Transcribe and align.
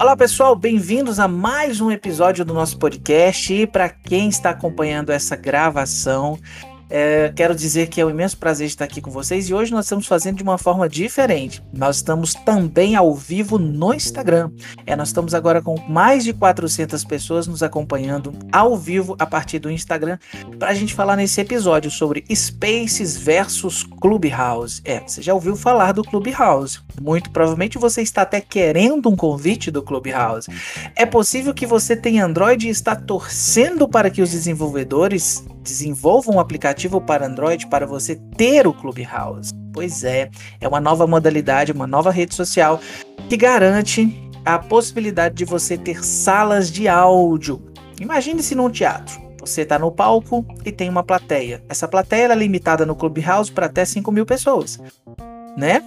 Olá 0.00 0.16
pessoal, 0.16 0.54
bem-vindos 0.54 1.18
a 1.18 1.26
mais 1.26 1.80
um 1.80 1.90
episódio 1.90 2.44
do 2.44 2.54
nosso 2.54 2.78
podcast. 2.78 3.52
E 3.52 3.66
para 3.66 3.88
quem 3.88 4.28
está 4.28 4.50
acompanhando 4.50 5.10
essa 5.10 5.34
gravação, 5.34 6.38
é, 6.88 7.32
quero 7.34 7.52
dizer 7.52 7.88
que 7.88 8.00
é 8.00 8.06
um 8.06 8.10
imenso 8.10 8.38
prazer 8.38 8.68
estar 8.68 8.84
aqui 8.84 9.00
com 9.00 9.10
vocês 9.10 9.48
e 9.48 9.54
hoje 9.54 9.72
nós 9.72 9.86
estamos 9.86 10.06
fazendo 10.06 10.36
de 10.36 10.44
uma 10.44 10.56
forma 10.56 10.88
diferente. 10.88 11.60
Nós 11.72 11.96
estamos 11.96 12.32
também 12.32 12.94
ao 12.94 13.12
vivo 13.12 13.58
no 13.58 13.92
Instagram. 13.92 14.52
É, 14.86 14.94
nós 14.94 15.08
estamos 15.08 15.34
agora 15.34 15.60
com 15.60 15.74
mais 15.88 16.22
de 16.22 16.32
400 16.32 17.02
pessoas 17.04 17.48
nos 17.48 17.64
acompanhando 17.64 18.32
ao 18.52 18.76
vivo 18.76 19.16
a 19.18 19.26
partir 19.26 19.58
do 19.58 19.68
Instagram 19.68 20.16
para 20.60 20.70
a 20.70 20.74
gente 20.74 20.94
falar 20.94 21.16
nesse 21.16 21.40
episódio 21.40 21.90
sobre 21.90 22.24
Spaces 22.32 23.16
versus 23.16 23.82
Clubhouse. 24.00 24.80
É, 24.84 25.00
você 25.00 25.20
já 25.20 25.34
ouviu 25.34 25.56
falar 25.56 25.90
do 25.90 26.04
Clubhouse? 26.04 26.80
Muito 27.00 27.30
provavelmente 27.30 27.78
você 27.78 28.02
está 28.02 28.22
até 28.22 28.40
querendo 28.40 29.08
um 29.08 29.16
convite 29.16 29.70
do 29.70 29.82
Clubhouse. 29.82 30.50
É 30.94 31.06
possível 31.06 31.54
que 31.54 31.66
você 31.66 31.96
tenha 31.96 32.24
Android 32.24 32.66
e 32.66 32.70
está 32.70 32.96
torcendo 32.96 33.88
para 33.88 34.10
que 34.10 34.22
os 34.22 34.30
desenvolvedores 34.30 35.44
desenvolva 35.62 36.30
um 36.30 36.40
aplicativo 36.40 37.00
para 37.00 37.26
Android 37.26 37.66
para 37.66 37.86
você 37.86 38.16
ter 38.36 38.66
o 38.66 38.72
Clubhouse. 38.72 39.52
Pois 39.72 40.02
é, 40.04 40.30
é 40.60 40.66
uma 40.66 40.80
nova 40.80 41.06
modalidade, 41.06 41.72
uma 41.72 41.86
nova 41.86 42.10
rede 42.10 42.34
social 42.34 42.80
que 43.28 43.36
garante 43.36 44.28
a 44.44 44.58
possibilidade 44.58 45.34
de 45.34 45.44
você 45.44 45.76
ter 45.76 46.04
salas 46.04 46.70
de 46.70 46.88
áudio. 46.88 47.62
Imagine-se 48.00 48.54
num 48.54 48.70
teatro. 48.70 49.20
Você 49.40 49.62
está 49.62 49.78
no 49.78 49.90
palco 49.90 50.44
e 50.64 50.72
tem 50.72 50.88
uma 50.88 51.02
plateia. 51.02 51.62
Essa 51.68 51.86
plateia 51.86 52.32
é 52.32 52.34
limitada 52.34 52.84
no 52.84 52.96
Clubhouse 52.96 53.52
para 53.52 53.66
até 53.66 53.84
5 53.84 54.10
mil 54.10 54.26
pessoas, 54.26 54.78
né? 55.56 55.82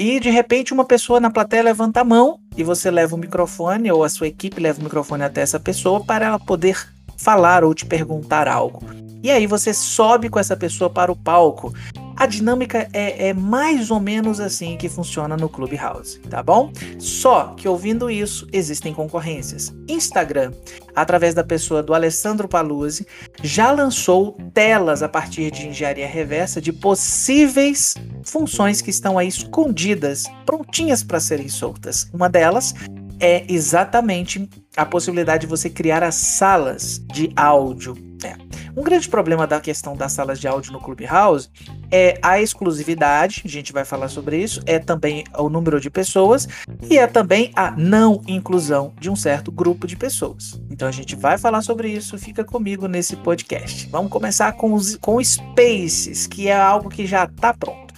E 0.00 0.18
de 0.18 0.30
repente 0.30 0.72
uma 0.72 0.86
pessoa 0.86 1.20
na 1.20 1.28
plateia 1.28 1.62
levanta 1.62 2.00
a 2.00 2.04
mão 2.04 2.40
e 2.56 2.64
você 2.64 2.90
leva 2.90 3.14
o 3.14 3.18
microfone 3.18 3.92
ou 3.92 4.02
a 4.02 4.08
sua 4.08 4.28
equipe 4.28 4.58
leva 4.58 4.80
o 4.80 4.82
microfone 4.82 5.24
até 5.24 5.42
essa 5.42 5.60
pessoa 5.60 6.02
para 6.02 6.24
ela 6.24 6.38
poder 6.38 6.88
falar 7.18 7.62
ou 7.62 7.74
te 7.74 7.84
perguntar 7.84 8.48
algo. 8.48 8.82
E 9.22 9.30
aí 9.30 9.46
você 9.46 9.74
sobe 9.74 10.30
com 10.30 10.38
essa 10.38 10.56
pessoa 10.56 10.88
para 10.88 11.12
o 11.12 11.16
palco. 11.16 11.74
A 12.20 12.26
dinâmica 12.26 12.86
é, 12.92 13.28
é, 13.28 13.32
mais 13.32 13.90
ou 13.90 13.98
menos 13.98 14.40
assim 14.40 14.76
que 14.76 14.90
funciona 14.90 15.38
no 15.38 15.48
Clubhouse, 15.48 16.18
tá 16.28 16.42
bom? 16.42 16.70
Só 16.98 17.54
que 17.56 17.66
ouvindo 17.66 18.10
isso, 18.10 18.46
existem 18.52 18.92
concorrências. 18.92 19.72
Instagram, 19.88 20.52
através 20.94 21.32
da 21.32 21.42
pessoa 21.42 21.82
do 21.82 21.94
Alessandro 21.94 22.46
Paluzzi, 22.46 23.06
já 23.42 23.72
lançou 23.72 24.36
telas 24.52 25.02
a 25.02 25.08
partir 25.08 25.50
de 25.50 25.68
engenharia 25.68 26.06
reversa 26.06 26.60
de 26.60 26.74
possíveis 26.74 27.94
funções 28.22 28.82
que 28.82 28.90
estão 28.90 29.16
aí 29.16 29.28
escondidas, 29.28 30.24
prontinhas 30.44 31.02
para 31.02 31.20
serem 31.20 31.48
soltas. 31.48 32.06
Uma 32.12 32.28
delas 32.28 32.74
é 33.20 33.44
exatamente 33.48 34.48
a 34.76 34.86
possibilidade 34.86 35.42
de 35.42 35.46
você 35.46 35.68
criar 35.68 36.02
as 36.02 36.14
salas 36.14 36.98
de 37.12 37.30
áudio. 37.36 37.96
É. 38.24 38.34
Um 38.76 38.82
grande 38.82 39.08
problema 39.08 39.46
da 39.46 39.60
questão 39.60 39.96
das 39.96 40.12
salas 40.12 40.38
de 40.38 40.46
áudio 40.46 40.72
no 40.72 40.80
Clubhouse 40.80 41.48
é 41.90 42.18
a 42.22 42.40
exclusividade, 42.40 43.42
a 43.44 43.48
gente 43.48 43.72
vai 43.72 43.84
falar 43.84 44.08
sobre 44.08 44.36
isso, 44.36 44.60
é 44.66 44.78
também 44.78 45.24
o 45.36 45.48
número 45.48 45.80
de 45.80 45.90
pessoas 45.90 46.46
e 46.88 46.98
é 46.98 47.06
também 47.06 47.50
a 47.56 47.70
não 47.70 48.22
inclusão 48.28 48.92
de 49.00 49.10
um 49.10 49.16
certo 49.16 49.50
grupo 49.50 49.86
de 49.86 49.96
pessoas. 49.96 50.60
Então 50.70 50.86
a 50.86 50.92
gente 50.92 51.16
vai 51.16 51.38
falar 51.38 51.62
sobre 51.62 51.88
isso, 51.88 52.18
fica 52.18 52.44
comigo 52.44 52.86
nesse 52.86 53.16
podcast. 53.16 53.88
Vamos 53.90 54.10
começar 54.10 54.52
com 54.52 54.74
os 54.74 54.96
com 54.96 55.22
Spaces, 55.22 56.26
que 56.26 56.48
é 56.48 56.56
algo 56.58 56.88
que 56.88 57.06
já 57.06 57.24
está 57.24 57.52
pronto. 57.52 57.94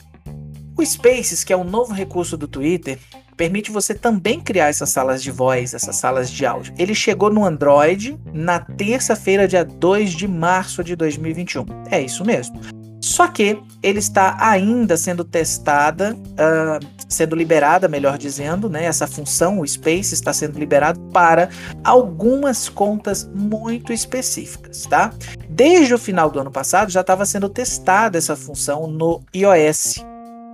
O 0.76 0.84
Spaces, 0.84 1.44
que 1.44 1.52
é 1.52 1.56
um 1.56 1.64
novo 1.64 1.92
recurso 1.92 2.36
do 2.36 2.48
Twitter, 2.48 2.98
permite 3.42 3.72
você 3.72 3.92
também 3.92 4.38
criar 4.38 4.68
essas 4.68 4.90
salas 4.90 5.20
de 5.20 5.32
voz, 5.32 5.74
essas 5.74 5.96
salas 5.96 6.30
de 6.30 6.46
áudio. 6.46 6.72
Ele 6.78 6.94
chegou 6.94 7.28
no 7.28 7.44
Android 7.44 8.16
na 8.32 8.60
terça-feira, 8.60 9.48
dia 9.48 9.64
2 9.64 10.12
de 10.12 10.28
março 10.28 10.84
de 10.84 10.94
2021. 10.94 11.66
É 11.90 12.00
isso 12.00 12.24
mesmo. 12.24 12.60
Só 13.00 13.26
que 13.26 13.60
ele 13.82 13.98
está 13.98 14.36
ainda 14.38 14.96
sendo 14.96 15.24
testada, 15.24 16.14
uh, 16.14 16.86
sendo 17.08 17.34
liberada, 17.34 17.88
melhor 17.88 18.16
dizendo, 18.16 18.70
né? 18.70 18.84
Essa 18.84 19.08
função, 19.08 19.58
o 19.58 19.66
Space, 19.66 20.14
está 20.14 20.32
sendo 20.32 20.56
liberado 20.56 21.00
para 21.12 21.48
algumas 21.82 22.68
contas 22.68 23.28
muito 23.34 23.92
específicas, 23.92 24.86
tá? 24.86 25.12
Desde 25.48 25.92
o 25.92 25.98
final 25.98 26.30
do 26.30 26.38
ano 26.38 26.50
passado 26.52 26.92
já 26.92 27.00
estava 27.00 27.26
sendo 27.26 27.48
testada 27.48 28.16
essa 28.16 28.36
função 28.36 28.86
no 28.86 29.20
iOS, 29.34 29.96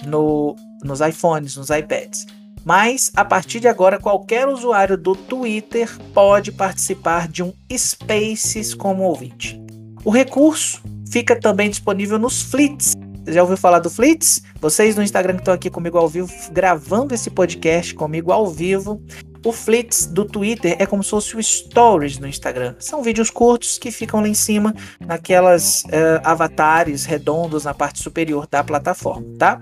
no, 0.07 0.57
nos 0.83 1.03
iPhones, 1.03 1.55
nos 1.55 1.69
iPads. 1.69 2.38
Mas 2.69 3.11
a 3.17 3.25
partir 3.25 3.61
de 3.61 3.67
agora, 3.67 3.99
qualquer 3.99 4.47
usuário 4.47 4.99
do 4.99 5.17
Twitter 5.17 5.89
pode 6.13 6.53
participar 6.53 7.27
de 7.27 7.43
um 7.43 7.51
Spaces 7.75 8.75
como 8.75 9.05
ouvinte. 9.05 9.59
O 10.05 10.11
recurso 10.11 10.83
fica 11.11 11.35
também 11.35 11.71
disponível 11.71 12.19
nos 12.19 12.43
Flits. 12.43 12.93
Você 13.25 13.33
já 13.33 13.41
ouviu 13.41 13.57
falar 13.57 13.79
do 13.79 13.89
Flits? 13.89 14.43
Vocês 14.61 14.95
no 14.95 15.03
Instagram 15.03 15.37
que 15.37 15.41
estão 15.41 15.55
aqui 15.55 15.71
comigo 15.71 15.97
ao 15.97 16.07
vivo, 16.07 16.31
gravando 16.53 17.15
esse 17.15 17.31
podcast 17.31 17.95
comigo 17.95 18.33
ao 18.33 18.47
vivo. 18.47 19.03
O 19.43 19.51
Flits 19.51 20.05
do 20.05 20.27
Twitter 20.27 20.77
é 20.79 20.85
como 20.85 21.03
se 21.03 21.09
fosse 21.09 21.39
o 21.39 21.43
Stories 21.43 22.19
no 22.19 22.29
Instagram. 22.29 22.75
São 22.79 23.03
vídeos 23.03 23.31
curtos 23.31 23.79
que 23.79 23.91
ficam 23.91 24.21
lá 24.21 24.29
em 24.29 24.35
cima, 24.35 24.75
naquelas 25.01 25.85
uh, 25.85 26.21
avatares 26.23 27.07
redondos 27.07 27.65
na 27.65 27.73
parte 27.73 28.03
superior 28.03 28.47
da 28.47 28.63
plataforma, 28.63 29.25
tá? 29.39 29.59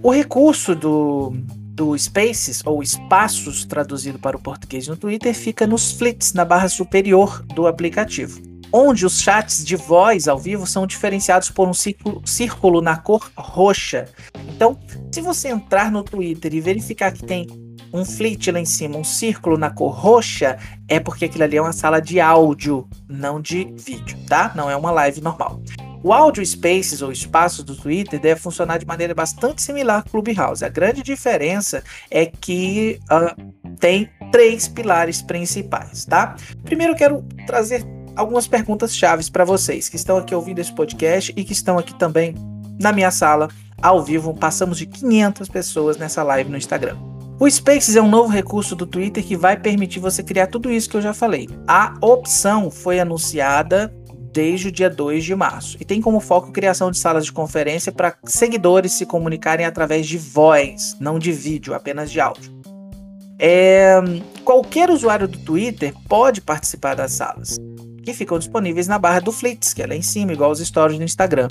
O 0.00 0.12
recurso 0.12 0.76
do, 0.76 1.32
do 1.76 1.96
Spaces, 1.96 2.62
ou 2.64 2.82
Espaços 2.82 3.66
traduzido 3.66 4.18
para 4.18 4.36
o 4.36 4.40
português 4.40 4.88
no 4.88 4.96
Twitter, 4.96 5.34
fica 5.34 5.66
nos 5.66 5.92
flits, 5.92 6.32
na 6.32 6.42
barra 6.42 6.70
superior 6.70 7.44
do 7.54 7.66
aplicativo, 7.66 8.40
onde 8.72 9.04
os 9.04 9.20
chats 9.20 9.62
de 9.62 9.76
voz 9.76 10.26
ao 10.26 10.38
vivo 10.38 10.66
são 10.66 10.86
diferenciados 10.86 11.50
por 11.50 11.68
um 11.68 11.74
círculo, 11.74 12.22
círculo 12.24 12.80
na 12.80 12.96
cor 12.96 13.30
roxa. 13.36 14.06
Então, 14.48 14.78
se 15.12 15.20
você 15.20 15.48
entrar 15.48 15.92
no 15.92 16.02
Twitter 16.02 16.54
e 16.54 16.62
verificar 16.62 17.12
que 17.12 17.24
tem 17.24 17.46
um 17.92 18.06
flit 18.06 18.50
lá 18.50 18.58
em 18.58 18.64
cima, 18.64 18.96
um 18.96 19.04
círculo 19.04 19.58
na 19.58 19.68
cor 19.68 19.92
roxa, 19.92 20.58
é 20.88 20.98
porque 20.98 21.26
aquilo 21.26 21.44
ali 21.44 21.58
é 21.58 21.62
uma 21.62 21.72
sala 21.72 22.00
de 22.00 22.18
áudio, 22.18 22.88
não 23.06 23.38
de 23.38 23.72
vídeo, 23.76 24.16
tá? 24.26 24.50
Não 24.54 24.70
é 24.70 24.76
uma 24.76 24.90
live 24.90 25.20
normal. 25.20 25.60
O 26.06 26.12
Audio 26.12 26.46
Spaces 26.46 27.02
ou 27.02 27.10
espaços 27.10 27.64
do 27.64 27.74
Twitter 27.74 28.20
deve 28.20 28.38
funcionar 28.40 28.78
de 28.78 28.86
maneira 28.86 29.12
bastante 29.12 29.60
similar 29.60 30.04
ao 30.06 30.08
Clubhouse. 30.08 30.64
A 30.64 30.68
grande 30.68 31.02
diferença 31.02 31.82
é 32.08 32.24
que 32.24 33.00
uh, 33.10 33.74
tem 33.80 34.08
três 34.30 34.68
pilares 34.68 35.20
principais, 35.20 36.04
tá? 36.04 36.36
Primeiro 36.62 36.92
eu 36.92 36.96
quero 36.96 37.24
trazer 37.44 37.84
algumas 38.14 38.46
perguntas 38.46 38.94
chaves 38.94 39.28
para 39.28 39.44
vocês 39.44 39.88
que 39.88 39.96
estão 39.96 40.18
aqui 40.18 40.32
ouvindo 40.32 40.60
esse 40.60 40.72
podcast 40.72 41.34
e 41.36 41.42
que 41.42 41.52
estão 41.52 41.76
aqui 41.76 41.92
também 41.98 42.36
na 42.80 42.92
minha 42.92 43.10
sala 43.10 43.48
ao 43.82 44.00
vivo. 44.00 44.32
Passamos 44.32 44.78
de 44.78 44.86
500 44.86 45.48
pessoas 45.48 45.96
nessa 45.96 46.22
live 46.22 46.48
no 46.48 46.56
Instagram. 46.56 46.96
O 47.40 47.50
Spaces 47.50 47.96
é 47.96 48.00
um 48.00 48.08
novo 48.08 48.28
recurso 48.28 48.76
do 48.76 48.86
Twitter 48.86 49.24
que 49.24 49.36
vai 49.36 49.56
permitir 49.56 49.98
você 49.98 50.22
criar 50.22 50.46
tudo 50.46 50.70
isso 50.70 50.88
que 50.88 50.98
eu 50.98 51.02
já 51.02 51.12
falei. 51.12 51.48
A 51.66 51.96
opção 52.00 52.70
foi 52.70 53.00
anunciada 53.00 53.92
desde 54.36 54.68
o 54.68 54.72
dia 54.72 54.90
2 54.90 55.24
de 55.24 55.34
março 55.34 55.78
e 55.80 55.84
tem 55.84 55.98
como 55.98 56.20
foco 56.20 56.50
a 56.50 56.52
criação 56.52 56.90
de 56.90 56.98
salas 56.98 57.24
de 57.24 57.32
conferência 57.32 57.90
para 57.90 58.14
seguidores 58.24 58.92
se 58.92 59.06
comunicarem 59.06 59.64
através 59.64 60.06
de 60.06 60.18
voz, 60.18 60.94
não 61.00 61.18
de 61.18 61.32
vídeo, 61.32 61.72
apenas 61.72 62.12
de 62.12 62.20
áudio. 62.20 62.54
É, 63.38 63.98
qualquer 64.44 64.90
usuário 64.90 65.26
do 65.26 65.38
Twitter 65.38 65.94
pode 66.06 66.42
participar 66.42 66.94
das 66.94 67.12
salas, 67.12 67.56
que 68.02 68.12
ficam 68.12 68.38
disponíveis 68.38 68.86
na 68.86 68.98
barra 68.98 69.20
do 69.20 69.32
Flits, 69.32 69.72
que 69.72 69.82
é 69.82 69.86
lá 69.86 69.94
em 69.94 70.02
cima, 70.02 70.34
igual 70.34 70.50
os 70.50 70.60
stories 70.60 70.98
do 70.98 71.04
Instagram. 71.04 71.48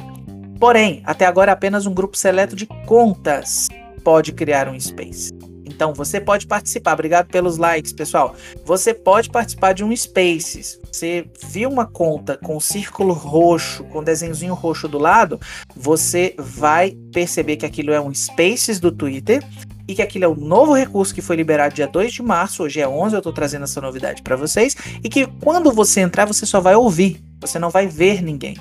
Porém, 0.60 1.02
até 1.06 1.26
agora 1.26 1.52
apenas 1.52 1.88
um 1.88 1.94
grupo 1.94 2.16
seleto 2.16 2.56
de 2.56 2.68
contas 2.86 3.68
pode 4.04 4.32
criar 4.32 4.70
um 4.70 4.80
space. 4.80 5.32
Então 5.66 5.94
você 5.94 6.20
pode 6.20 6.48
participar. 6.48 6.94
Obrigado 6.94 7.28
pelos 7.28 7.58
likes, 7.58 7.92
pessoal. 7.92 8.36
Você 8.64 8.94
pode 8.94 9.30
participar 9.30 9.74
de 9.74 9.84
um 9.84 9.96
Spaces. 9.96 10.80
Você 10.92 11.26
viu 11.48 11.70
uma 11.70 11.86
conta 11.86 12.38
com 12.38 12.56
um 12.56 12.60
círculo 12.60 13.14
roxo, 13.14 13.84
com 13.86 14.00
um 14.00 14.04
desenhozinho 14.04 14.54
roxo 14.54 14.88
do 14.88 14.98
lado, 14.98 15.40
você 15.76 16.36
vai 16.38 16.92
perceber 17.12 17.58
que 17.58 17.66
aquilo 17.66 17.92
é 17.92 18.00
um 18.00 18.14
Spaces 18.14 18.80
do 18.80 18.92
Twitter 18.92 19.44
e 19.88 19.94
que 19.94 20.02
aquilo 20.02 20.26
é 20.26 20.28
um 20.28 20.36
novo 20.36 20.74
recurso 20.74 21.14
que 21.14 21.22
foi 21.22 21.36
liberado 21.36 21.76
dia 21.76 21.88
2 21.88 22.14
de 22.14 22.24
março, 22.24 22.64
hoje 22.64 22.80
é 22.80 22.88
11, 22.88 23.16
eu 23.16 23.20
estou 23.20 23.34
trazendo 23.34 23.64
essa 23.64 23.80
novidade 23.80 24.22
para 24.22 24.36
vocês, 24.36 24.76
e 25.04 25.10
que 25.10 25.28
quando 25.44 25.72
você 25.72 26.02
entrar, 26.02 26.26
você 26.26 26.46
só 26.46 26.60
vai 26.60 26.76
ouvir, 26.76 27.24
você 27.40 27.60
não 27.60 27.70
vai 27.70 27.86
ver 27.86 28.22
ninguém. 28.22 28.58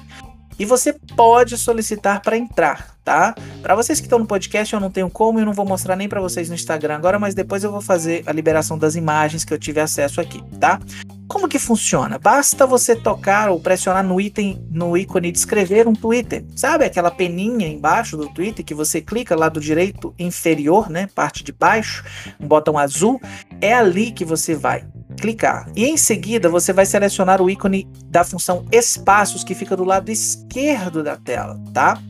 E 0.59 0.65
você 0.65 0.93
pode 1.17 1.56
solicitar 1.59 2.21
para 2.23 2.37
entrar, 2.37 2.97
tá? 3.05 3.35
Para 3.62 3.75
vocês 3.75 4.01
que 4.01 4.06
estão 4.06 4.19
no 4.19 4.27
podcast, 4.27 4.73
eu 4.73 4.81
não 4.81 4.91
tenho 4.91 5.11
como, 5.11 5.39
eu 5.39 5.47
não 5.47 5.53
vou 5.53 5.67
mostrar 5.67 5.97
nem 5.97 6.09
para 6.09 6.21
vocês 6.21 6.49
no 6.49 6.55
Instagram 6.55 6.97
agora, 6.97 7.19
mas 7.19 7.35
depois 7.35 7.65
eu 7.65 7.71
vou 7.73 7.81
fazer 7.81 8.23
a 8.27 8.33
liberação 8.33 8.79
das 8.79 8.95
imagens 8.95 9.45
que 9.45 9.53
eu 9.53 9.59
tive 9.59 9.81
acesso 9.81 10.21
aqui, 10.21 10.43
tá? 10.61 10.81
Como 11.27 11.49
que 11.49 11.59
funciona? 11.59 12.19
Basta 12.19 12.67
você 12.67 12.95
tocar 12.95 13.51
ou 13.51 13.59
pressionar 13.59 14.05
no 14.05 14.21
item, 14.21 14.65
no 14.71 14.97
ícone 14.97 15.33
de 15.33 15.39
escrever 15.39 15.89
um 15.89 15.95
Twitter. 15.95 16.45
Sabe 16.55 16.85
aquela 16.85 17.11
peninha 17.11 17.67
embaixo 17.67 18.17
do 18.17 18.29
Twitter 18.29 18.65
que 18.65 18.75
você 18.75 19.00
clica 19.00 19.35
lá 19.35 19.49
do 19.49 19.61
direito 19.61 20.15
inferior, 20.19 20.91
né, 20.91 21.09
parte 21.15 21.43
de 21.43 21.50
baixo, 21.50 22.05
um 22.39 22.47
botão 22.47 22.79
azul, 22.79 23.21
é 23.61 23.73
ali 23.73 24.12
que 24.12 24.25
você 24.25 24.55
vai 24.55 24.85
clicar. 25.20 25.70
E 25.75 25.87
em 25.87 25.96
seguida 25.96 26.49
você 26.49 26.72
vai 26.72 26.87
selecionar 26.87 27.40
o 27.40 27.49
ícone 27.49 27.88
da 28.06 28.25
função 28.25 28.64
espaços 28.70 29.44
que 29.44 29.55
fica 29.55 29.76
do 29.76 29.84
lado 29.84 30.11
esquerdo 30.11 31.02
da 31.02 31.16
tela, 31.16 31.61
tá? 31.72 32.00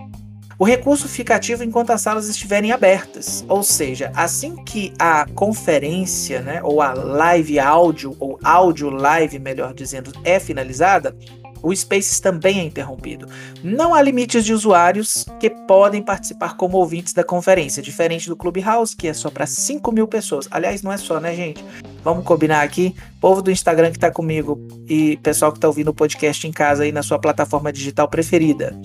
O 0.58 0.64
recurso 0.64 1.08
fica 1.08 1.34
ativo 1.34 1.64
enquanto 1.64 1.90
as 1.90 2.00
salas 2.00 2.28
estiverem 2.28 2.70
abertas, 2.70 3.44
ou 3.48 3.62
seja, 3.62 4.12
assim 4.14 4.54
que 4.56 4.92
a 4.98 5.26
conferência, 5.34 6.40
né, 6.40 6.60
ou 6.62 6.80
a 6.80 6.92
live 6.92 7.58
áudio, 7.58 8.16
ou 8.20 8.38
áudio 8.42 8.88
live, 8.88 9.38
melhor 9.40 9.74
dizendo, 9.74 10.12
é 10.22 10.38
finalizada, 10.38 11.16
o 11.64 11.74
Spaces 11.74 12.20
também 12.20 12.60
é 12.60 12.62
interrompido. 12.62 13.26
Não 13.62 13.94
há 13.94 14.02
limites 14.02 14.44
de 14.44 14.52
usuários 14.52 15.24
que 15.40 15.48
podem 15.48 16.02
participar 16.02 16.56
como 16.56 16.76
ouvintes 16.76 17.14
da 17.14 17.24
conferência, 17.24 17.82
diferente 17.82 18.28
do 18.28 18.36
Clubhouse, 18.36 18.94
que 18.94 19.08
é 19.08 19.14
só 19.14 19.30
para 19.30 19.46
5 19.46 19.90
mil 19.90 20.06
pessoas. 20.06 20.46
Aliás, 20.50 20.82
não 20.82 20.92
é 20.92 20.98
só, 20.98 21.18
né, 21.18 21.34
gente? 21.34 21.64
Vamos 22.02 22.24
combinar 22.24 22.62
aqui. 22.62 22.94
Povo 23.18 23.40
do 23.40 23.50
Instagram 23.50 23.90
que 23.90 23.96
está 23.96 24.10
comigo 24.10 24.60
e 24.86 25.16
pessoal 25.22 25.50
que 25.50 25.56
está 25.56 25.66
ouvindo 25.66 25.88
o 25.88 25.94
podcast 25.94 26.46
em 26.46 26.52
casa 26.52 26.82
aí 26.82 26.92
na 26.92 27.02
sua 27.02 27.18
plataforma 27.18 27.72
digital 27.72 28.08
preferida. 28.08 28.78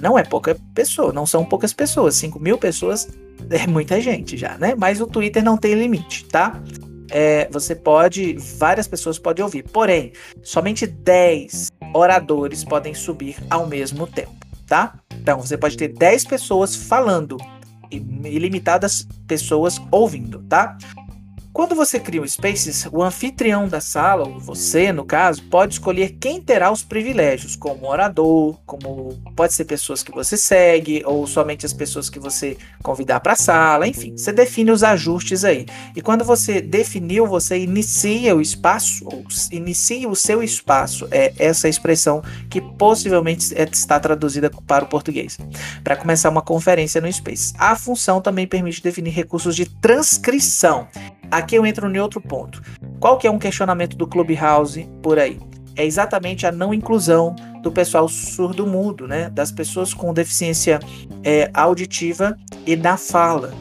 Não 0.00 0.18
é 0.18 0.24
pouca 0.24 0.56
pessoa, 0.74 1.12
não 1.12 1.26
são 1.26 1.44
poucas 1.44 1.74
pessoas. 1.74 2.14
5 2.14 2.40
mil 2.40 2.56
pessoas 2.56 3.08
é 3.50 3.66
muita 3.66 4.00
gente 4.00 4.38
já, 4.38 4.56
né? 4.56 4.74
Mas 4.74 5.02
o 5.02 5.06
Twitter 5.06 5.44
não 5.44 5.58
tem 5.58 5.74
limite, 5.74 6.24
tá? 6.24 6.58
É, 7.12 7.46
você 7.50 7.74
pode, 7.74 8.36
várias 8.58 8.88
pessoas 8.88 9.18
podem 9.18 9.44
ouvir. 9.44 9.64
Porém, 9.64 10.12
somente 10.42 10.86
10 10.86 11.70
oradores 11.94 12.64
podem 12.64 12.94
subir 12.94 13.36
ao 13.50 13.66
mesmo 13.66 14.06
tempo, 14.06 14.34
tá? 14.66 14.94
Então, 15.14 15.40
você 15.40 15.58
pode 15.58 15.76
ter 15.76 15.88
10 15.88 16.24
pessoas 16.24 16.74
falando 16.74 17.36
e 17.90 17.96
ilimitadas 18.24 19.06
pessoas 19.26 19.78
ouvindo, 19.90 20.42
tá? 20.48 20.78
Quando 21.52 21.74
você 21.74 22.00
cria 22.00 22.22
um 22.22 22.26
Spaces, 22.26 22.88
o 22.90 23.02
anfitrião 23.02 23.68
da 23.68 23.78
sala, 23.78 24.26
ou 24.26 24.40
você 24.40 24.90
no 24.90 25.04
caso, 25.04 25.42
pode 25.50 25.74
escolher 25.74 26.16
quem 26.18 26.40
terá 26.40 26.72
os 26.72 26.82
privilégios, 26.82 27.54
como 27.54 27.86
orador, 27.86 28.58
como 28.64 29.20
pode 29.36 29.52
ser 29.52 29.66
pessoas 29.66 30.02
que 30.02 30.10
você 30.10 30.38
segue, 30.38 31.02
ou 31.04 31.26
somente 31.26 31.66
as 31.66 31.74
pessoas 31.74 32.08
que 32.08 32.18
você 32.18 32.56
convidar 32.82 33.20
para 33.20 33.34
a 33.34 33.36
sala, 33.36 33.86
enfim, 33.86 34.16
você 34.16 34.32
define 34.32 34.70
os 34.70 34.82
ajustes 34.82 35.44
aí. 35.44 35.66
E 35.94 36.00
quando 36.00 36.24
você 36.24 36.62
definiu, 36.62 37.26
você 37.26 37.58
inicia 37.58 38.34
o 38.34 38.40
espaço, 38.40 39.06
inicia 39.50 40.08
o 40.08 40.16
seu 40.16 40.42
espaço, 40.42 41.06
é 41.10 41.34
essa 41.38 41.68
expressão 41.68 42.22
que 42.48 42.62
possivelmente 42.62 43.54
é, 43.54 43.68
está 43.70 44.00
traduzida 44.00 44.50
para 44.66 44.84
o 44.84 44.88
português, 44.88 45.36
para 45.84 45.96
começar 45.96 46.30
uma 46.30 46.40
conferência 46.40 46.98
no 46.98 47.12
Spaces. 47.12 47.52
A 47.58 47.76
função 47.76 48.22
também 48.22 48.46
permite 48.46 48.82
definir 48.82 49.10
recursos 49.10 49.54
de 49.54 49.66
transcrição 49.66 50.88
aqui 51.32 51.56
eu 51.56 51.66
entro 51.66 51.90
em 51.90 51.98
outro 51.98 52.20
ponto. 52.20 52.62
Qual 53.00 53.18
que 53.18 53.26
é 53.26 53.30
um 53.30 53.38
questionamento 53.38 53.96
do 53.96 54.06
Clubhouse 54.06 54.88
por 55.02 55.18
aí? 55.18 55.40
É 55.74 55.84
exatamente 55.84 56.46
a 56.46 56.52
não 56.52 56.74
inclusão 56.74 57.34
do 57.62 57.72
pessoal 57.72 58.06
surdo-mudo, 58.06 59.08
né? 59.08 59.30
Das 59.30 59.50
pessoas 59.50 59.94
com 59.94 60.12
deficiência 60.12 60.78
é, 61.24 61.50
auditiva 61.54 62.36
e 62.66 62.76
na 62.76 62.96
fala. 62.96 63.52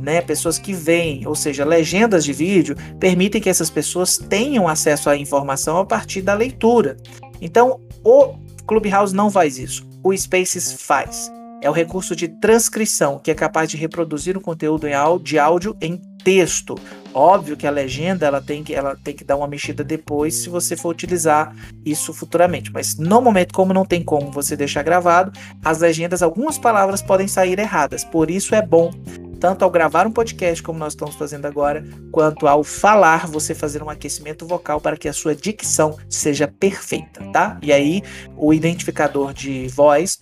Né, 0.00 0.20
pessoas 0.20 0.60
que 0.60 0.72
veem, 0.72 1.26
ou 1.26 1.34
seja, 1.34 1.64
legendas 1.64 2.24
de 2.24 2.32
vídeo, 2.32 2.76
permitem 3.00 3.40
que 3.40 3.50
essas 3.50 3.68
pessoas 3.68 4.16
tenham 4.16 4.68
acesso 4.68 5.10
à 5.10 5.16
informação 5.16 5.76
a 5.76 5.84
partir 5.84 6.22
da 6.22 6.34
leitura. 6.34 6.96
Então, 7.40 7.80
o 8.04 8.36
Clubhouse 8.64 9.12
não 9.12 9.28
faz 9.28 9.58
isso, 9.58 9.84
o 10.04 10.16
Spaces 10.16 10.72
faz. 10.80 11.32
É 11.60 11.68
o 11.68 11.72
recurso 11.72 12.14
de 12.14 12.28
transcrição, 12.28 13.18
que 13.18 13.32
é 13.32 13.34
capaz 13.34 13.68
de 13.68 13.76
reproduzir 13.76 14.38
um 14.38 14.40
conteúdo 14.40 14.86
de 15.20 15.36
áudio 15.36 15.76
em 15.80 16.00
texto. 16.22 16.76
Óbvio 17.18 17.56
que 17.56 17.66
a 17.66 17.70
legenda 17.72 18.26
ela 18.26 18.40
tem 18.40 18.62
que, 18.62 18.72
ela 18.72 18.94
tem 18.94 19.12
que 19.12 19.24
dar 19.24 19.34
uma 19.34 19.48
mexida 19.48 19.82
depois 19.82 20.34
se 20.34 20.48
você 20.48 20.76
for 20.76 20.90
utilizar 20.90 21.52
isso 21.84 22.14
futuramente. 22.14 22.72
Mas 22.72 22.96
no 22.96 23.20
momento, 23.20 23.52
como 23.52 23.74
não 23.74 23.84
tem 23.84 24.04
como 24.04 24.30
você 24.30 24.54
deixar 24.54 24.84
gravado, 24.84 25.32
as 25.64 25.80
legendas, 25.80 26.22
algumas 26.22 26.58
palavras 26.58 27.02
podem 27.02 27.26
sair 27.26 27.58
erradas. 27.58 28.04
Por 28.04 28.30
isso 28.30 28.54
é 28.54 28.62
bom 28.62 28.92
tanto 29.40 29.64
ao 29.64 29.70
gravar 29.70 30.06
um 30.06 30.12
podcast, 30.12 30.62
como 30.62 30.78
nós 30.78 30.92
estamos 30.92 31.16
fazendo 31.16 31.46
agora, 31.46 31.84
quanto 32.12 32.46
ao 32.46 32.62
falar, 32.62 33.26
você 33.26 33.52
fazer 33.52 33.82
um 33.82 33.90
aquecimento 33.90 34.46
vocal 34.46 34.80
para 34.80 34.96
que 34.96 35.08
a 35.08 35.12
sua 35.12 35.34
dicção 35.34 35.96
seja 36.08 36.46
perfeita, 36.46 37.24
tá? 37.32 37.58
E 37.62 37.72
aí 37.72 38.00
o 38.36 38.54
identificador 38.54 39.32
de 39.32 39.66
voz 39.68 40.18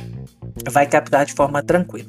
vai 0.71 0.87
captar 0.87 1.27
de 1.27 1.35
forma 1.35 1.63
tranquila. 1.63 2.09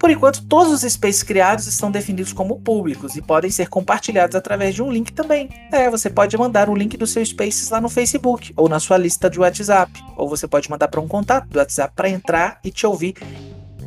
Por 0.00 0.10
enquanto, 0.10 0.42
todos 0.46 0.72
os 0.72 0.90
spaces 0.90 1.22
criados 1.22 1.66
estão 1.66 1.90
definidos 1.90 2.32
como 2.32 2.58
públicos 2.58 3.16
e 3.16 3.20
podem 3.20 3.50
ser 3.50 3.68
compartilhados 3.68 4.34
através 4.34 4.74
de 4.74 4.82
um 4.82 4.90
link 4.90 5.12
também. 5.12 5.50
É, 5.70 5.90
você 5.90 6.08
pode 6.08 6.34
mandar 6.38 6.70
o 6.70 6.74
link 6.74 6.96
do 6.96 7.06
seu 7.06 7.22
spaces 7.22 7.68
lá 7.68 7.82
no 7.82 7.88
Facebook 7.90 8.54
ou 8.56 8.66
na 8.66 8.80
sua 8.80 8.96
lista 8.96 9.28
de 9.28 9.38
WhatsApp, 9.38 9.92
ou 10.16 10.26
você 10.26 10.48
pode 10.48 10.70
mandar 10.70 10.88
para 10.88 11.02
um 11.02 11.06
contato 11.06 11.48
do 11.48 11.58
WhatsApp 11.58 11.92
para 11.94 12.08
entrar 12.08 12.58
e 12.64 12.70
te 12.70 12.86
ouvir 12.86 13.14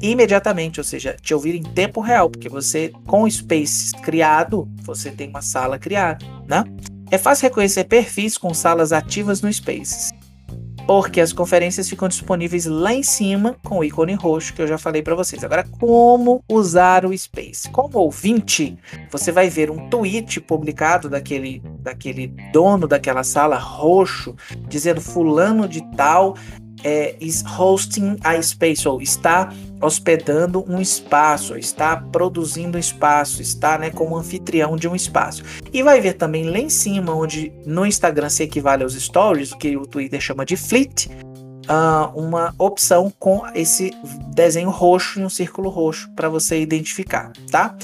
imediatamente, 0.03 0.79
ou 0.79 0.83
seja, 0.83 1.17
te 1.19 1.33
ouvir 1.33 1.55
em 1.55 1.63
tempo 1.63 1.99
real, 1.99 2.29
porque 2.29 2.47
você 2.47 2.93
com 3.07 3.23
o 3.23 3.31
Spaces 3.31 3.91
criado, 4.03 4.69
você 4.83 5.09
tem 5.09 5.29
uma 5.29 5.41
sala 5.41 5.79
criada, 5.79 6.23
né? 6.47 6.63
É 7.09 7.17
fácil 7.17 7.47
reconhecer 7.47 7.85
perfis 7.85 8.37
com 8.37 8.53
salas 8.53 8.93
ativas 8.93 9.41
no 9.41 9.51
Spaces 9.51 10.12
porque 10.85 11.21
as 11.21 11.31
conferências 11.31 11.89
ficam 11.89 12.07
disponíveis 12.07 12.65
lá 12.65 12.93
em 12.93 13.03
cima 13.03 13.55
com 13.63 13.79
o 13.79 13.83
ícone 13.83 14.13
roxo 14.13 14.53
que 14.53 14.61
eu 14.61 14.67
já 14.67 14.77
falei 14.77 15.01
para 15.01 15.15
vocês. 15.15 15.43
Agora, 15.43 15.65
como 15.79 16.43
usar 16.49 17.05
o 17.05 17.17
Space? 17.17 17.69
Como 17.69 17.97
ouvinte, 17.97 18.77
você 19.09 19.31
vai 19.31 19.49
ver 19.49 19.71
um 19.71 19.89
tweet 19.89 20.41
publicado 20.41 21.09
daquele, 21.09 21.61
daquele 21.79 22.27
dono 22.51 22.87
daquela 22.87 23.23
sala 23.23 23.57
roxo 23.57 24.35
dizendo 24.67 24.99
fulano 24.99 25.67
de 25.67 25.81
tal 25.95 26.35
é, 26.83 27.15
is 27.19 27.43
hosting 27.57 28.17
a 28.23 28.41
space, 28.41 28.87
ou 28.87 29.01
está 29.01 29.51
hospedando 29.81 30.63
um 30.69 30.79
espaço, 30.79 31.57
está 31.57 31.97
produzindo 31.97 32.77
espaço, 32.77 33.41
está 33.41 33.77
né, 33.77 33.89
como 33.89 34.17
anfitrião 34.17 34.75
de 34.75 34.87
um 34.87 34.95
espaço. 34.95 35.43
E 35.71 35.83
vai 35.83 35.99
ver 35.99 36.13
também 36.13 36.49
lá 36.49 36.59
em 36.59 36.69
cima, 36.69 37.13
onde 37.13 37.51
no 37.65 37.85
Instagram 37.85 38.29
se 38.29 38.43
equivale 38.43 38.83
aos 38.83 38.93
stories, 38.93 39.51
o 39.51 39.57
que 39.57 39.75
o 39.75 39.85
Twitter 39.85 40.21
chama 40.21 40.45
de 40.45 40.55
fleet, 40.55 41.07
uh, 41.69 42.17
uma 42.19 42.53
opção 42.57 43.11
com 43.19 43.43
esse 43.53 43.91
desenho 44.33 44.69
roxo 44.69 45.19
e 45.19 45.25
um 45.25 45.29
círculo 45.29 45.69
roxo 45.69 46.09
para 46.15 46.29
você 46.29 46.59
identificar, 46.59 47.31
tá? 47.51 47.75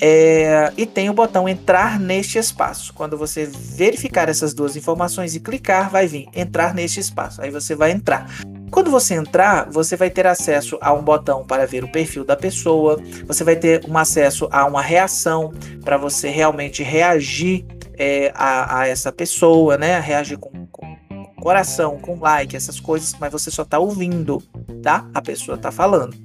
É, 0.00 0.72
e 0.76 0.86
tem 0.86 1.08
o 1.08 1.14
botão 1.14 1.48
entrar 1.48 2.00
neste 2.00 2.38
espaço. 2.38 2.92
Quando 2.94 3.16
você 3.16 3.46
verificar 3.46 4.28
essas 4.28 4.52
duas 4.52 4.76
informações 4.76 5.34
e 5.34 5.40
clicar, 5.40 5.90
vai 5.90 6.06
vir 6.06 6.28
entrar 6.34 6.74
neste 6.74 7.00
espaço. 7.00 7.40
Aí 7.40 7.50
você 7.50 7.74
vai 7.74 7.92
entrar. 7.92 8.28
Quando 8.70 8.90
você 8.90 9.14
entrar, 9.14 9.70
você 9.70 9.96
vai 9.96 10.10
ter 10.10 10.26
acesso 10.26 10.76
a 10.80 10.92
um 10.92 11.02
botão 11.02 11.46
para 11.46 11.64
ver 11.64 11.84
o 11.84 11.92
perfil 11.92 12.24
da 12.24 12.36
pessoa, 12.36 13.00
você 13.24 13.44
vai 13.44 13.54
ter 13.54 13.84
um 13.88 13.96
acesso 13.96 14.48
a 14.50 14.66
uma 14.66 14.82
reação 14.82 15.52
para 15.84 15.96
você 15.96 16.28
realmente 16.28 16.82
reagir 16.82 17.64
é, 17.96 18.32
a, 18.34 18.80
a, 18.80 18.88
essa 18.88 19.12
pessoa, 19.12 19.78
né? 19.78 20.00
Reagir 20.00 20.38
com, 20.38 20.66
com 20.66 20.96
coração, 21.40 21.98
com 21.98 22.18
like, 22.18 22.56
essas 22.56 22.80
coisas, 22.80 23.14
mas 23.20 23.30
você 23.30 23.50
só 23.50 23.62
está 23.62 23.78
ouvindo, 23.78 24.42
tá? 24.82 25.08
A 25.14 25.22
pessoa 25.22 25.56
está 25.56 25.70
falando. 25.70 26.16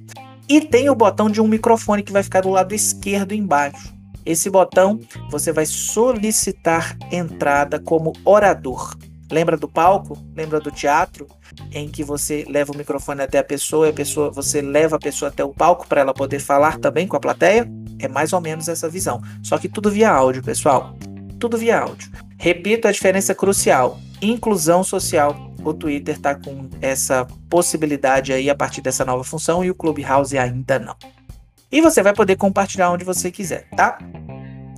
E 0.50 0.60
tem 0.60 0.90
o 0.90 0.96
botão 0.96 1.30
de 1.30 1.40
um 1.40 1.46
microfone 1.46 2.02
que 2.02 2.10
vai 2.10 2.24
ficar 2.24 2.40
do 2.40 2.50
lado 2.50 2.74
esquerdo 2.74 3.32
embaixo. 3.32 3.94
Esse 4.26 4.50
botão 4.50 4.98
você 5.30 5.52
vai 5.52 5.64
solicitar 5.64 6.98
entrada 7.08 7.78
como 7.78 8.12
orador. 8.24 8.96
Lembra 9.30 9.56
do 9.56 9.68
palco? 9.68 10.18
Lembra 10.34 10.58
do 10.58 10.72
teatro? 10.72 11.28
Em 11.70 11.88
que 11.88 12.02
você 12.02 12.44
leva 12.48 12.72
o 12.72 12.76
microfone 12.76 13.22
até 13.22 13.38
a 13.38 13.44
pessoa 13.44 13.86
e 13.86 13.90
a 13.90 13.92
pessoa, 13.92 14.28
você 14.28 14.60
leva 14.60 14.96
a 14.96 14.98
pessoa 14.98 15.28
até 15.28 15.44
o 15.44 15.54
palco 15.54 15.86
para 15.86 16.00
ela 16.00 16.12
poder 16.12 16.40
falar 16.40 16.78
também 16.78 17.06
com 17.06 17.16
a 17.16 17.20
plateia? 17.20 17.70
É 18.00 18.08
mais 18.08 18.32
ou 18.32 18.40
menos 18.40 18.66
essa 18.66 18.88
visão. 18.88 19.22
Só 19.44 19.56
que 19.56 19.68
tudo 19.68 19.88
via 19.88 20.10
áudio, 20.10 20.42
pessoal. 20.42 20.96
Tudo 21.38 21.56
via 21.56 21.78
áudio. 21.78 22.10
Repito 22.36 22.88
a 22.88 22.92
diferença 22.92 23.36
crucial: 23.36 24.00
inclusão 24.20 24.82
social 24.82 25.49
o 25.64 25.74
Twitter 25.74 26.16
está 26.16 26.34
com 26.34 26.68
essa 26.80 27.26
possibilidade 27.48 28.32
aí 28.32 28.48
a 28.48 28.54
partir 28.54 28.80
dessa 28.80 29.04
nova 29.04 29.24
função 29.24 29.64
e 29.64 29.70
o 29.70 29.74
Clubhouse 29.74 30.36
ainda 30.36 30.78
não. 30.78 30.96
E 31.70 31.80
você 31.80 32.02
vai 32.02 32.12
poder 32.12 32.36
compartilhar 32.36 32.90
onde 32.90 33.04
você 33.04 33.30
quiser, 33.30 33.68
tá? 33.76 33.98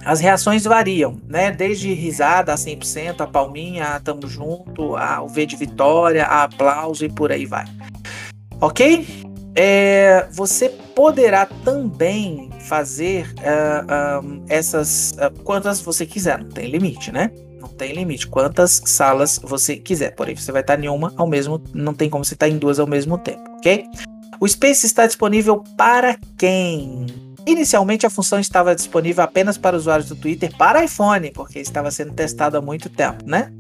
As 0.05 0.21
reações 0.21 0.65
variam, 0.65 1.21
né? 1.29 1.51
Desde 1.51 1.93
risada 1.95 2.53
a 2.53 2.57
100%, 2.57 3.21
a 3.21 3.27
palminha, 3.27 3.87
a 3.87 4.01
tamo 4.01 4.27
junto, 4.27 4.97
a 4.97 5.23
o 5.23 5.29
V 5.29 5.47
de 5.47 5.57
vitória, 5.57 6.25
a 6.25 6.45
aplauso 6.45 7.05
e 7.05 7.09
por 7.09 7.31
aí 7.31 7.47
vai. 7.47 7.65
Ok? 8.61 9.07
É, 9.55 10.27
você 10.33 10.69
poderá 10.69 11.47
também 11.47 12.51
fazer 12.61 13.33
uh, 13.39 14.25
uh, 14.25 14.45
essas 14.49 15.13
uh, 15.13 15.43
quantas 15.43 15.81
você 15.81 16.07
quiser, 16.07 16.39
não 16.39 16.49
tem 16.49 16.71
limite, 16.71 17.13
né? 17.13 17.31
Não 17.63 17.69
tem 17.69 17.93
limite. 17.93 18.27
Quantas 18.27 18.83
salas 18.85 19.39
você 19.41 19.77
quiser. 19.77 20.15
Porém, 20.17 20.35
você 20.35 20.51
vai 20.51 20.63
estar 20.63 20.83
em 20.83 20.89
uma 20.89 21.15
ao 21.17 21.29
mesmo. 21.29 21.63
Não 21.73 21.95
tem 21.95 22.11
como 22.11 22.25
você 22.25 22.35
estar 22.35 22.49
em 22.49 22.59
duas 22.59 22.81
ao 22.81 22.87
mesmo 22.89 23.17
tempo, 23.17 23.43
ok? 23.57 23.87
O 24.41 24.49
Space 24.49 24.85
está 24.85 25.07
disponível 25.07 25.63
para 25.77 26.19
quem? 26.37 27.07
Inicialmente 27.47 28.05
a 28.05 28.11
função 28.11 28.41
estava 28.41 28.75
disponível 28.75 29.23
apenas 29.23 29.57
para 29.57 29.77
usuários 29.77 30.09
do 30.09 30.17
Twitter 30.17 30.53
para 30.57 30.85
iPhone, 30.85 31.31
porque 31.31 31.61
estava 31.61 31.91
sendo 31.91 32.13
testado 32.13 32.57
há 32.57 32.61
muito 32.61 32.89
tempo, 32.91 33.25
né? 33.25 33.53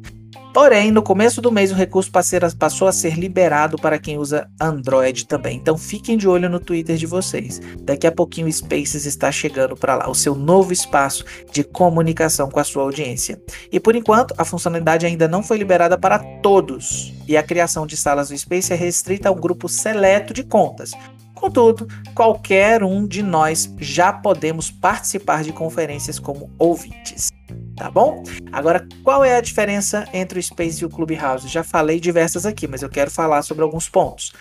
Porém, 0.52 0.90
no 0.90 1.02
começo 1.02 1.40
do 1.40 1.50
mês 1.50 1.73
o 1.73 1.75
recurso 1.75 2.11
passou 2.59 2.87
a 2.87 2.92
ser 2.92 3.18
liberado 3.18 3.78
para 3.78 3.99
quem 3.99 4.18
usa 4.18 4.47
Android 4.61 5.26
também. 5.26 5.56
Então 5.56 5.78
fiquem 5.78 6.14
de 6.14 6.28
olho 6.28 6.50
no 6.50 6.61
Twitter 6.61 6.97
de 6.97 7.06
vocês. 7.06 7.59
Daqui 7.80 8.06
a 8.06 8.12
pouquinho 8.12 8.47
o 8.47 8.52
Spaces 8.52 9.06
está 9.06 9.32
chegando 9.32 9.75
para 9.75 9.94
lá, 9.94 10.11
o 10.11 10.14
seu 10.14 10.35
novo 10.35 10.71
espaço 10.71 11.25
de 11.50 11.64
comunicação 11.64 12.50
com 12.50 12.61
a 12.61 12.64
sua 12.64 12.82
audiência. 12.82 13.40
E 13.73 13.80
por 13.80 13.97
enquanto, 13.97 14.35
a 14.37 14.44
funcionalidade 14.44 15.06
ainda 15.06 15.26
não 15.26 15.42
foi 15.42 15.56
liberada 15.56 15.97
para 15.97 16.18
todos. 16.18 17.14
E 17.26 17.35
a 17.35 17.42
criação 17.42 17.87
de 17.87 17.97
salas 17.97 18.28
do 18.28 18.37
Space 18.37 18.75
é 18.75 18.76
restrita 18.76 19.30
a 19.30 19.32
um 19.32 19.40
grupo 19.40 19.71
seleto 19.71 20.35
de 20.35 20.42
contas. 20.42 20.90
Contudo, 21.35 21.88
qualquer 22.14 22.85
um 22.85 23.06
de 23.06 23.23
nós 23.23 23.75
já 23.78 24.12
podemos 24.12 24.71
participar 24.71 25.42
de 25.42 25.52
conferências 25.52 26.18
como 26.18 26.50
ouvintes 26.59 27.32
tá 27.76 27.90
bom? 27.90 28.23
Agora, 28.50 28.87
qual 29.02 29.25
é 29.25 29.37
a 29.37 29.40
diferença 29.40 30.06
entre 30.12 30.38
o 30.38 30.42
Space 30.42 30.82
e 30.82 30.87
o 30.87 30.90
Clubhouse? 30.90 31.49
Já 31.49 31.62
falei 31.62 32.00
diversas 32.00 32.47
aqui, 32.47 32.66
mas 32.66 32.82
eu 32.82 32.88
quero 32.88 33.11
falar 33.11 33.42
sobre 33.42 33.62
alguns 33.62 33.88
pontos. 33.88 34.32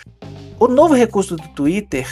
O 0.58 0.68
novo 0.68 0.94
recurso 0.94 1.36
do 1.36 1.48
Twitter 1.48 2.06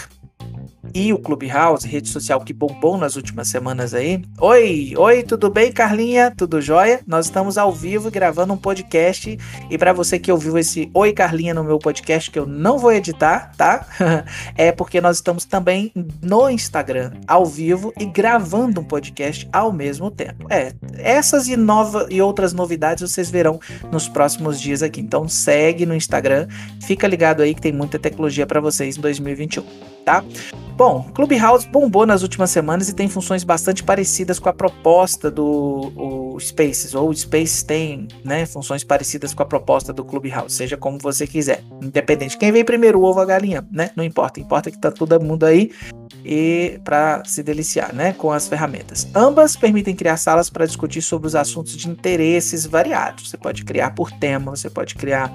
e 0.94 1.12
o 1.12 1.18
Clubhouse, 1.18 1.87
rede 1.87 2.09
social 2.09 2.40
que 2.40 2.52
bombou 2.52 2.99
nas 2.99 3.16
últimas 3.16 3.49
semanas 3.49 3.94
aí. 3.94 4.23
Oi, 4.38 4.94
oi, 4.97 5.23
tudo 5.23 5.50
bem, 5.50 5.73
Carlinha? 5.73 6.32
Tudo 6.37 6.61
jóia? 6.61 7.00
Nós 7.06 7.26
estamos 7.26 7.56
ao 7.56 7.73
vivo 7.73 8.11
gravando 8.11 8.52
um 8.52 8.56
podcast 8.56 9.38
e 9.70 9.78
para 9.78 9.92
você 9.92 10.18
que 10.18 10.30
ouviu 10.32 10.59
esse 10.59 10.90
Oi, 10.92 11.12
Carlinha 11.12 11.54
no 11.54 11.64
meu 11.64 11.78
podcast 11.78 12.30
que 12.30 12.38
eu 12.38 12.47
não 12.47 12.78
vou 12.78 12.92
editar, 12.92 13.52
tá? 13.56 13.87
é 14.56 14.73
porque 14.73 15.00
nós 15.00 15.16
estamos 15.16 15.44
também 15.44 15.92
no 16.23 16.49
Instagram 16.49 17.12
ao 17.26 17.47
vivo 17.47 17.92
e 17.99 18.04
gravando 18.04 18.80
um 18.80 18.85
podcast 18.85 19.49
ao 19.52 19.73
mesmo 19.73 20.11
tempo. 20.11 20.47
É, 20.50 20.73
essas 20.94 21.49
e 21.49 21.56
nova 21.56 22.06
e 22.11 22.20
outras 22.20 22.52
novidades 22.52 23.09
vocês 23.11 23.30
verão 23.30 23.61
nos 23.90 24.09
próximos 24.09 24.61
dias 24.61 24.82
aqui. 24.82 25.00
Então 25.00 25.28
segue 25.28 25.87
no 25.87 25.94
Instagram, 25.94 26.49
fica 26.82 27.06
ligado 27.06 27.42
aí 27.42 27.54
que 27.54 27.61
tem 27.61 27.73
muita 27.73 27.99
tecnologia 27.99 28.47
para 28.47 28.61
vocês 28.61 28.97
em 28.97 29.00
2021, 29.00 29.64
tá? 30.04 30.25
Bom, 30.80 31.02
Clubhouse 31.12 31.68
bombou 31.68 32.06
nas 32.06 32.22
últimas 32.22 32.50
semanas 32.50 32.88
e 32.88 32.94
tem 32.94 33.06
funções 33.06 33.44
bastante 33.44 33.84
parecidas 33.84 34.38
com 34.38 34.49
a 34.49 34.52
proposta 34.54 35.30
do 35.30 36.38
Spaces, 36.40 36.94
ou 36.94 37.10
o 37.10 37.14
Spaces 37.14 37.62
tem 37.62 38.08
né, 38.25 38.46
funções 38.46 38.82
parecidas 38.82 39.34
com 39.34 39.42
a 39.42 39.44
proposta 39.44 39.92
do 39.92 40.02
Clubhouse, 40.02 40.54
seja 40.54 40.78
como 40.78 40.96
você 40.96 41.26
quiser, 41.26 41.62
independente. 41.82 42.38
Quem 42.38 42.50
vem 42.50 42.64
primeiro, 42.64 42.99
o 42.99 43.04
ovo 43.04 43.18
ou 43.18 43.22
a 43.22 43.26
galinha, 43.26 43.62
né? 43.70 43.90
Não 43.94 44.02
importa, 44.02 44.40
importa 44.40 44.70
que 44.70 44.78
tá 44.78 44.90
todo 44.90 45.22
mundo 45.22 45.44
aí 45.44 45.70
e 46.25 46.80
para 46.82 47.22
se 47.26 47.42
deliciar, 47.42 47.94
né, 47.94 48.14
com 48.14 48.32
as 48.32 48.49
ferramentas. 48.49 49.06
Ambas 49.14 49.56
permitem 49.56 49.94
criar 49.94 50.16
salas 50.16 50.49
para 50.49 50.64
discutir 50.64 51.02
sobre 51.02 51.26
os 51.26 51.34
assuntos 51.34 51.76
de 51.76 51.90
interesses 51.90 52.64
variados. 52.64 53.28
Você 53.28 53.37
pode 53.37 53.66
criar 53.66 53.90
por 53.90 54.10
tema, 54.12 54.56
você 54.56 54.70
pode 54.70 54.94
criar 54.94 55.30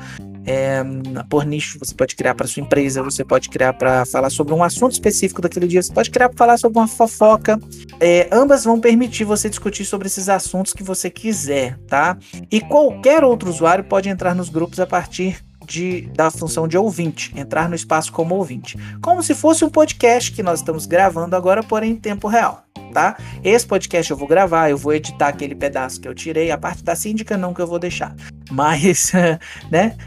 é, 0.45 0.83
por 1.29 1.45
nicho, 1.45 1.79
você 1.79 1.93
pode 1.93 2.15
criar 2.15 2.35
para 2.35 2.47
sua 2.47 2.61
empresa, 2.61 3.01
você 3.01 3.23
pode 3.23 3.49
criar 3.49 3.73
para 3.73 4.05
falar 4.05 4.29
sobre 4.29 4.53
um 4.53 4.63
assunto 4.63 4.93
específico 4.93 5.41
daquele 5.41 5.67
dia, 5.67 5.81
você 5.81 5.93
pode 5.93 6.11
criar 6.11 6.29
para 6.29 6.37
falar 6.37 6.57
sobre 6.57 6.77
uma 6.77 6.87
fofoca. 6.87 7.59
É, 7.99 8.29
ambas 8.31 8.63
vão 8.63 8.79
permitir 8.79 9.23
você 9.23 9.49
discutir 9.49 9.85
sobre 9.85 10.07
esses 10.07 10.29
assuntos 10.29 10.73
que 10.73 10.83
você 10.83 11.09
quiser, 11.09 11.77
tá? 11.87 12.17
E 12.51 12.61
qualquer 12.61 13.23
outro 13.23 13.49
usuário 13.49 13.83
pode 13.83 14.09
entrar 14.09 14.35
nos 14.35 14.49
grupos 14.49 14.79
a 14.79 14.85
partir 14.85 15.43
de, 15.65 16.01
da 16.15 16.29
função 16.29 16.67
de 16.67 16.77
ouvinte, 16.77 17.33
entrar 17.35 17.67
no 17.67 17.75
espaço 17.75 18.11
como 18.11 18.35
ouvinte, 18.35 18.77
como 19.01 19.23
se 19.23 19.33
fosse 19.33 19.65
um 19.65 19.69
podcast 19.69 20.31
que 20.31 20.43
nós 20.43 20.59
estamos 20.59 20.85
gravando 20.85 21.35
agora, 21.35 21.63
porém 21.63 21.93
em 21.93 21.95
tempo 21.95 22.27
real 22.27 22.64
tá? 22.95 23.17
Esse 23.43 23.67
podcast 23.67 24.09
eu 24.09 24.15
vou 24.15 24.25
gravar, 24.25 24.69
eu 24.69 24.77
vou 24.77 24.93
editar 24.93 25.27
aquele 25.27 25.53
pedaço 25.53 25.99
que 25.99 26.07
eu 26.07 26.15
tirei, 26.15 26.49
a 26.49 26.57
parte 26.57 26.81
da 26.81 26.95
síndica 26.95 27.35
não 27.35 27.53
que 27.53 27.61
eu 27.61 27.67
vou 27.67 27.77
deixar. 27.77 28.15
Mas, 28.49 29.11
né, 29.69 29.97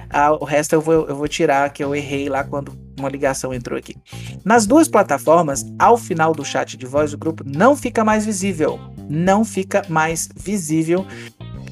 o 0.41 0.45
resto 0.47 0.73
eu 0.73 0.81
vou, 0.81 1.07
eu 1.07 1.15
vou 1.15 1.29
tirar, 1.29 1.69
que 1.71 1.85
eu 1.85 1.95
errei 1.95 2.31
lá 2.31 2.43
quando 2.43 2.73
uma 2.99 3.11
ligação 3.11 3.53
entrou 3.53 3.79
aqui. 3.79 3.95
Nas 4.43 4.67
duas 4.67 4.89
plataformas, 4.89 5.67
ao 5.79 5.99
final 5.99 6.33
do 6.33 6.43
chat 6.43 6.79
de 6.79 6.87
voz, 6.87 7.13
o 7.13 7.19
grupo 7.19 7.45
não 7.47 7.77
fica 7.77 8.03
mais 8.03 8.25
visível. 8.25 8.81
Não 9.07 9.45
fica 9.45 9.85
mais 9.91 10.27
visível 10.35 11.07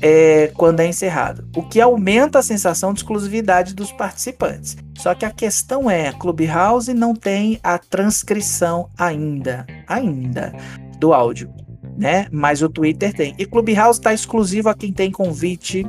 é, 0.03 0.53
quando 0.55 0.81
é 0.81 0.87
encerrado, 0.87 1.49
o 1.57 1.63
que 1.63 1.81
aumenta 1.81 2.41
a 2.41 2.43
sensação 2.43 2.93
de 2.93 3.01
exclusividade 3.01 3.75
dos 3.75 3.91
participantes. 3.91 4.77
Só 4.99 5.15
que 5.15 5.25
a 5.25 5.31
questão 5.31 5.91
é, 5.91 6.13
Clubhouse 6.13 6.93
não 6.93 7.15
tem 7.15 7.59
a 7.63 7.79
transcrição 7.79 8.91
ainda, 8.99 9.67
ainda 9.89 10.53
do 10.99 11.13
áudio, 11.13 11.53
né? 11.97 12.27
Mas 12.31 12.63
o 12.63 12.69
Twitter 12.69 13.13
tem. 13.13 13.35
E 13.39 13.47
Clubhouse 13.47 13.99
está 13.99 14.13
exclusivo 14.13 14.69
a 14.69 14.75
quem 14.75 14.93
tem 14.93 15.11
convite 15.11 15.87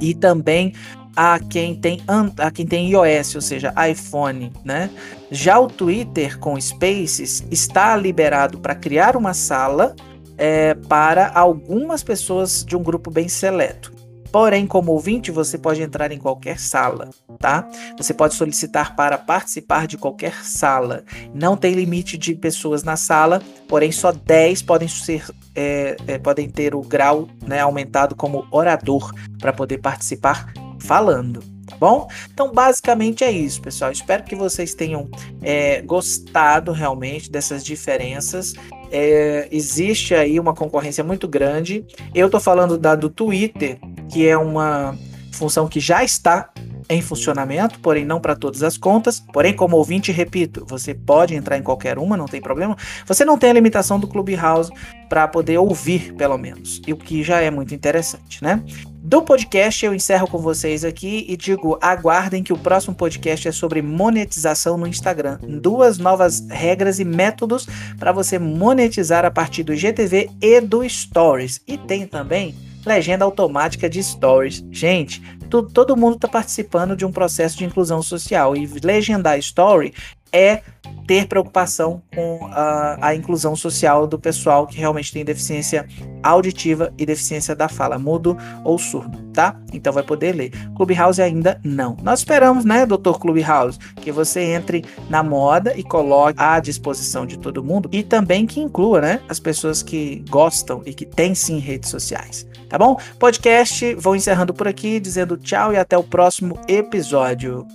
e 0.00 0.14
também 0.14 0.72
a 1.16 1.38
quem 1.38 1.74
tem 1.74 2.02
a 2.36 2.50
quem 2.50 2.66
tem 2.66 2.90
iOS, 2.90 3.34
ou 3.36 3.40
seja, 3.40 3.72
iPhone, 3.90 4.52
né? 4.64 4.90
Já 5.30 5.58
o 5.58 5.66
Twitter 5.66 6.38
com 6.38 6.60
Spaces 6.60 7.44
está 7.50 7.96
liberado 7.96 8.58
para 8.58 8.74
criar 8.74 9.16
uma 9.16 9.32
sala 9.32 9.96
é, 10.36 10.74
para 10.74 11.30
algumas 11.34 12.02
pessoas 12.02 12.64
de 12.64 12.76
um 12.76 12.82
grupo 12.82 13.10
bem 13.10 13.28
seleto. 13.28 13.95
Porém, 14.30 14.66
como 14.66 14.92
ouvinte, 14.92 15.30
você 15.30 15.56
pode 15.56 15.82
entrar 15.82 16.12
em 16.12 16.18
qualquer 16.18 16.58
sala, 16.58 17.10
tá? 17.38 17.68
Você 17.96 18.12
pode 18.12 18.34
solicitar 18.34 18.94
para 18.94 19.18
participar 19.18 19.86
de 19.86 19.96
qualquer 19.96 20.44
sala. 20.44 21.04
Não 21.34 21.56
tem 21.56 21.74
limite 21.74 22.18
de 22.18 22.34
pessoas 22.34 22.82
na 22.82 22.96
sala, 22.96 23.42
porém 23.68 23.92
só 23.92 24.12
10 24.12 24.62
podem 24.62 24.88
ser 24.88 25.24
é, 25.54 25.96
é, 26.06 26.18
podem 26.18 26.48
ter 26.48 26.74
o 26.74 26.82
grau 26.82 27.28
né, 27.46 27.60
aumentado 27.60 28.14
como 28.14 28.46
orador 28.50 29.12
para 29.38 29.52
poder 29.52 29.78
participar 29.78 30.52
falando 30.78 31.56
tá 31.66 31.76
bom? 31.76 32.08
Então, 32.32 32.52
basicamente 32.52 33.24
é 33.24 33.30
isso, 33.30 33.60
pessoal. 33.60 33.90
Espero 33.90 34.22
que 34.22 34.36
vocês 34.36 34.72
tenham 34.72 35.10
é, 35.42 35.82
gostado 35.82 36.72
realmente 36.72 37.30
dessas 37.30 37.64
diferenças. 37.64 38.54
É, 38.90 39.48
existe 39.50 40.14
aí 40.14 40.38
uma 40.38 40.54
concorrência 40.54 41.02
muito 41.02 41.26
grande. 41.26 41.84
Eu 42.14 42.30
tô 42.30 42.38
falando 42.38 42.78
da 42.78 42.94
do 42.94 43.10
Twitter, 43.10 43.78
que 44.10 44.26
é 44.26 44.36
uma 44.36 44.96
função 45.32 45.68
que 45.68 45.80
já 45.80 46.02
está 46.02 46.50
em 46.88 47.02
funcionamento, 47.02 47.78
porém 47.80 48.04
não 48.04 48.20
para 48.20 48.36
todas 48.36 48.62
as 48.62 48.76
contas. 48.76 49.20
Porém, 49.32 49.54
como 49.54 49.76
ouvinte, 49.76 50.12
repito, 50.12 50.64
você 50.66 50.94
pode 50.94 51.34
entrar 51.34 51.58
em 51.58 51.62
qualquer 51.62 51.98
uma, 51.98 52.16
não 52.16 52.26
tem 52.26 52.40
problema. 52.40 52.76
Você 53.06 53.24
não 53.24 53.36
tem 53.36 53.50
a 53.50 53.52
limitação 53.52 53.98
do 53.98 54.06
Clubhouse 54.06 54.70
para 55.08 55.26
poder 55.26 55.58
ouvir, 55.58 56.12
pelo 56.14 56.38
menos, 56.38 56.80
e 56.86 56.92
o 56.92 56.96
que 56.96 57.22
já 57.22 57.40
é 57.40 57.50
muito 57.50 57.74
interessante, 57.74 58.42
né? 58.42 58.62
Do 58.94 59.22
podcast 59.22 59.86
eu 59.86 59.94
encerro 59.94 60.26
com 60.26 60.38
vocês 60.38 60.84
aqui 60.84 61.24
e 61.28 61.36
digo: 61.36 61.78
aguardem 61.80 62.42
que 62.42 62.52
o 62.52 62.58
próximo 62.58 62.94
podcast 62.94 63.46
é 63.46 63.52
sobre 63.52 63.80
monetização 63.80 64.76
no 64.76 64.86
Instagram. 64.86 65.38
Duas 65.60 65.96
novas 65.96 66.44
regras 66.50 66.98
e 66.98 67.04
métodos 67.04 67.68
para 67.98 68.10
você 68.10 68.36
monetizar 68.36 69.24
a 69.24 69.30
partir 69.30 69.62
do 69.62 69.76
GTV 69.76 70.30
e 70.40 70.60
do 70.60 70.88
Stories. 70.88 71.60
E 71.68 71.78
tem 71.78 72.04
também 72.04 72.54
legenda 72.86 73.24
automática 73.24 73.90
de 73.90 74.02
stories. 74.02 74.64
Gente, 74.70 75.20
tu, 75.50 75.62
todo 75.62 75.96
mundo 75.96 76.14
está 76.14 76.28
participando 76.28 76.96
de 76.96 77.04
um 77.04 77.12
processo 77.12 77.58
de 77.58 77.64
inclusão 77.64 78.00
social 78.00 78.56
e 78.56 78.66
legendar 78.82 79.38
story 79.38 79.92
é 80.32 80.62
ter 81.06 81.26
preocupação 81.26 82.02
com 82.14 82.48
a, 82.50 82.98
a, 83.00 83.14
inclusão 83.14 83.54
social 83.54 84.06
do 84.06 84.18
pessoal 84.18 84.66
que 84.66 84.76
realmente 84.76 85.12
tem 85.12 85.24
deficiência 85.24 85.86
auditiva 86.22 86.92
e 86.98 87.06
deficiência 87.06 87.54
da 87.54 87.68
fala, 87.68 87.96
mudo 87.96 88.36
ou 88.64 88.76
surdo, 88.76 89.16
tá? 89.32 89.56
Então 89.72 89.92
vai 89.92 90.02
poder 90.02 90.34
ler. 90.34 90.50
Clubhouse 90.74 91.22
ainda 91.22 91.60
não. 91.64 91.96
Nós 92.02 92.20
esperamos, 92.20 92.64
né, 92.64 92.84
doutor 92.84 93.20
Clubhouse, 93.20 93.78
que 93.96 94.10
você 94.10 94.40
entre 94.40 94.84
na 95.08 95.22
moda 95.22 95.72
e 95.76 95.82
coloque 95.84 96.34
à 96.38 96.58
disposição 96.58 97.24
de 97.24 97.38
todo 97.38 97.62
mundo 97.62 97.88
e 97.92 98.02
também 98.02 98.44
que 98.44 98.60
inclua, 98.60 99.00
né, 99.00 99.20
as 99.28 99.38
pessoas 99.38 99.82
que 99.82 100.24
gostam 100.28 100.82
e 100.84 100.92
que 100.92 101.06
têm 101.06 101.34
sim 101.34 101.58
redes 101.58 101.88
sociais. 101.88 102.46
Tá 102.68 102.78
bom? 102.78 102.98
Podcast, 103.18 103.94
vou 103.94 104.16
encerrando 104.16 104.52
por 104.52 104.66
aqui, 104.66 104.98
dizendo 104.98 105.36
tchau 105.36 105.72
e 105.72 105.76
até 105.76 105.96
o 105.96 106.02
próximo 106.02 106.58
episódio. 106.68 107.66